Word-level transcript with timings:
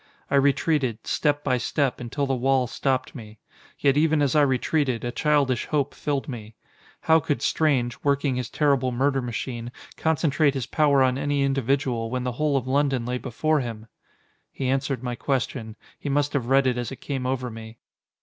I 0.31 0.35
retreated, 0.35 1.05
step 1.05 1.43
by 1.43 1.59
step, 1.59 1.99
until 1.99 2.25
the 2.25 2.33
wall 2.33 2.65
stopped 2.65 3.13
me. 3.13 3.37
Yet 3.77 3.97
even 3.97 4.23
as 4.23 4.35
I 4.35 4.41
retreated, 4.41 5.03
a 5.05 5.11
childish 5.11 5.67
hope 5.67 5.93
filled 5.93 6.27
me. 6.27 6.55
How 7.01 7.19
could 7.19 7.43
Strange, 7.43 7.99
working 8.03 8.35
his 8.35 8.49
terrible 8.49 8.91
murder 8.91 9.21
machine, 9.21 9.71
concentrate 9.97 10.55
his 10.55 10.65
power 10.65 11.03
on 11.03 11.19
any 11.19 11.43
individual, 11.43 12.09
when 12.09 12.23
the 12.23 12.31
whole 12.31 12.57
of 12.57 12.65
London 12.65 13.05
lay 13.05 13.19
before 13.19 13.59
him? 13.59 13.85
He 14.51 14.69
answered 14.69 15.03
my 15.03 15.13
question. 15.13 15.75
He 15.99 16.09
must 16.09 16.33
have 16.33 16.47
read 16.47 16.65
it 16.65 16.79
as 16.79 16.91
it 16.91 16.95
came 16.99 17.27
over 17.27 17.51
me. 17.51 17.77